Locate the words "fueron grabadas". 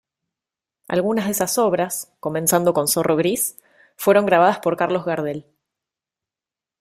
3.95-4.57